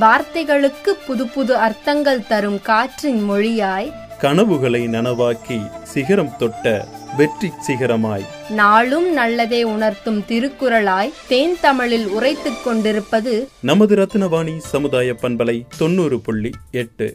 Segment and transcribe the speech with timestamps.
[0.00, 6.86] வார்த்தைகளுக்கு புது புது அர்த்தங்கள் தரும் காற்றின் மொழியாய் கனவுகளை நனவாக்கி சிகரம் தொட்ட
[7.16, 8.24] வெற்றி சிகரமாய்.
[8.48, 17.12] நாளும் நல்லதே உணர்த்தும் திருக்குறளாய் தேன் தமிழில் உரைத்துக் கொண்டிருப்பது நமது ரத்னவாணி சமுதாய பண்பலை தொண்ணூறு புள்ளி எட்டு.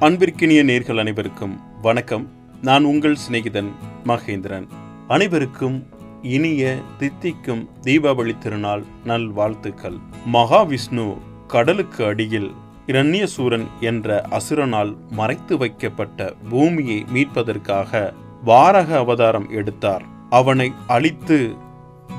[0.00, 2.30] அன்பிற்கினிய நேர்கள் அனைவருக்கும் வணக்கம்.
[2.62, 3.72] நான் உங்கள் சிநேகிதன்
[4.04, 4.66] மகேந்திரன்.
[5.08, 5.86] அனைவருக்கும்
[6.22, 9.96] இனிய தித்திக்கும் தீபாவளி திருநாள் நல் வாழ்த்துக்கள்
[10.32, 11.16] மகாவிஷ்ணு
[11.46, 12.50] கடலுக்கு அடியில்
[12.86, 18.12] இரண்யசூரன் என்ற அசுரனால் மறைத்து வைக்கப்பட்ட பூமியை மீட்பதற்காக
[18.44, 20.02] வாரக அவதாரம் எடுத்தார்.
[20.30, 21.54] அவனை அழித்து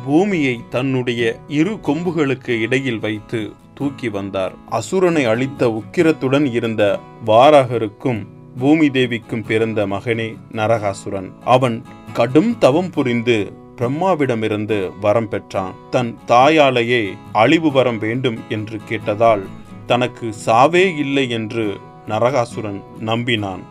[0.06, 4.54] பூமியை தன்னுடைய இரு கொம்புகளுக்கு இடையில் வைத்து தூக்கி வந்தார்.
[4.72, 8.28] அசுரனை அழித்த உக்கிரத்துடன் இருந்த வாராகருக்கும்
[8.60, 11.32] பூமி தேவிக்கும் பிறந்த மகனே நரகாசுரன்.
[11.46, 11.84] அவன்
[12.14, 15.76] கடும் தவம் புரிந்து பிரம்மாவிடமிருந்து வரம் பெற்றான்.
[15.90, 19.44] தன் தாயாலேயே அழிவு வரம் வேண்டும் என்று கேட்டதால்
[19.86, 21.66] தனக்கு சாவே இல்லை என்று
[22.08, 23.64] நரகாசுரன் நம்பினான்.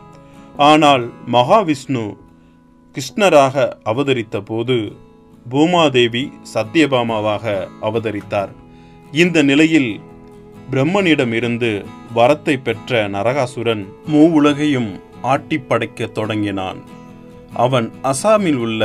[0.69, 2.03] ஆனால் மகாவிஷ்ணு
[2.95, 4.77] கிருஷ்ணராக அவதரித்த போது
[5.49, 7.45] பூமாதேவி சத்யபாமாவாக
[7.81, 8.51] அவதரித்தார்.
[9.11, 9.91] இந்த நிலையில்
[10.71, 11.71] பிரம்மனிடமிருந்து
[12.15, 16.79] வரத்தை பெற்ற நரகாசுரன் மூவுலகையும் ஆட்டி படைக்க தொடங்கினான்.
[17.53, 18.81] அவன் அசாமில் உள்ள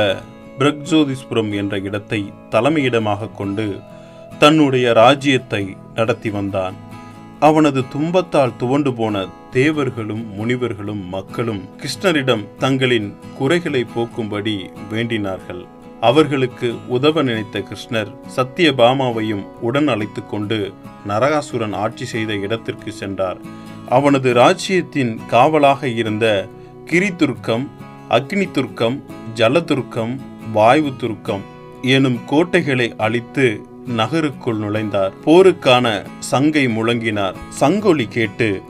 [0.59, 2.19] பிரக்ஜோதிஸ்புரம் என்ற இடத்தை
[2.49, 3.65] தலைமையிடமாக கொண்டு
[4.39, 5.63] தன்னுடைய ராஜ்யத்தை
[5.95, 6.75] நடத்தி வந்தான்.
[7.39, 14.55] அவனது துன்பத்தால் துவண்டு போன தேவர்களும் முனிவர்களும் மக்களும் கிருஷ்ணரிடம் தங்களின் குறைகளை போக்கும்படி
[14.91, 15.61] வேண்டினார்கள்.
[16.01, 20.73] அவர்களுக்கு உதவ நினைத்த கிருஷ்ணர் சத்தியபாமாவையும் உடன் அழைத்து கொண்டு
[21.07, 23.39] நரகாசுரன் ஆட்சி செய்த இடத்திற்கு சென்றார்.
[23.89, 26.25] அவனது ராஜ்யத்தின் காவலாக இருந்த
[26.85, 27.67] கிரிதுர்க்கம்
[28.09, 28.97] அக்னி துர்க்கம்
[29.35, 30.13] ஜலதுர்க்கம்
[30.53, 31.41] வாய்வு துருக்கம்
[31.81, 35.11] எனும் கோட்டைகளை அழித்து நகருக்குள் நுழைந்தார்.
[35.25, 37.33] போருக்கான சங்கை முழங்கினார்.
[37.59, 38.61] சங்கொலி கேட்டு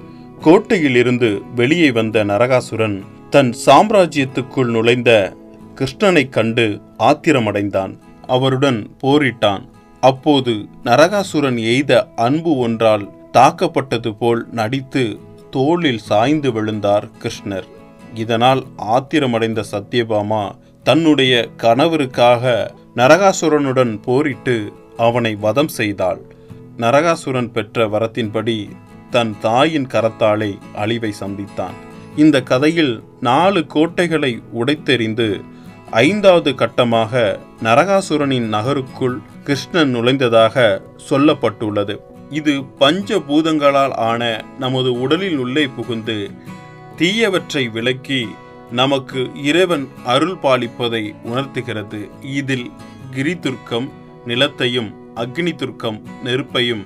[0.41, 5.35] கோட்டையிலிருந்து வெளியே வந்த நரகாசுரன் தன் சாம்ராஜ்யத்துக்குள் நுழைந்த
[5.75, 7.97] கிருஷ்ணனை கண்டு ஆத்திரமடைந்தான்.
[8.27, 9.69] அவருடன் போரிட்டான்.
[10.01, 15.19] அப்போது நரகாசுரன் எய்த அன்பு ஒன்றால் தாக்கப்பட்டது போல் நடித்து
[15.51, 17.67] தோளில் சாய்ந்து விழுந்தார் கிருஷ்ணர்.
[18.13, 20.55] இதனால் ஆத்திரமடைந்த சத்யபாமா
[20.87, 22.43] தன்னுடைய கணவருக்காக
[22.95, 26.21] நரகாசுரனுடன் போரிட்டு அவனை வதம் செய்தாள்.
[26.77, 28.69] நரகாசுரன் பெற்ற வரத்தின்படி
[29.09, 31.75] தன் தாயின் கரத்தாலே அழிவை சந்தித்தான்.
[32.15, 35.41] இந்த கதையில் நாலு கோட்டைகளை உடைத்தெறிந்து
[35.91, 41.97] ஐந்தாவது கட்டமாக நரகாசுரனின் நகருக்குள் கிருஷ்ணன் நுழைந்ததாக சொல்லப்பட்டுள்ளது.
[42.29, 46.29] இது பஞ்ச பூதங்களால் ஆன நமது உடலில் உள்ளே புகுந்து
[46.97, 48.27] தீயவற்றை விலக்கி
[48.71, 52.09] நமக்கு இறைவன் அருள் பாலிப்பதை உணர்த்துகிறது.
[52.21, 52.71] இதில்
[53.11, 53.89] கிரிதுர்க்கம்
[54.25, 56.85] நிலத்தையும் அக்னி துர்க்கம் நெருப்பையும்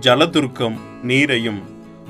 [0.00, 1.62] ஜலதுர்க்கம் நீரையும்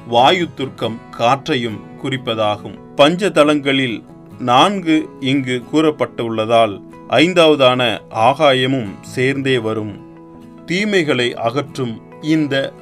[0.09, 2.79] வாயு துர்க்கம் காற்றையும் குறிப்பதாகும்.
[2.97, 4.05] பஞ்சதலங்களில்
[4.39, 10.01] நான்கு இங்கு கூறப்பட்டுள்ளதால் ஐந்தாவதான ஆகாயமும் சேர்ந்தே வரும்.
[10.67, 12.73] தீமைகளை அகற்றும் இந்த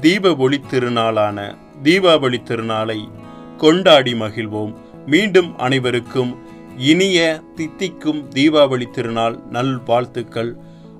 [0.00, 3.08] தீப ஒளி திருநாளான தீபாவளி திருநாளை
[3.56, 4.74] கொண்டாடி மகிழ்வோம்.
[5.06, 6.30] மீண்டும் அனைவருக்கும்
[6.76, 7.18] இனிய
[7.54, 10.50] தித்திக்கும் தீபாவளி திருநாள் நல் வாழ்த்துக்கள்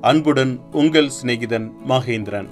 [0.01, 2.49] அன்புடன் உங்கள் சிநேகிதன் மகேந்திரன்.